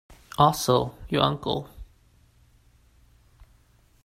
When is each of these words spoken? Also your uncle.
Also 0.35 0.95
your 1.09 1.21
uncle. 1.21 1.69